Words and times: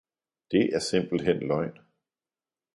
Det 0.51 0.69
er 0.73 0.79
simpelthen 0.79 1.37
løgn 1.39 1.77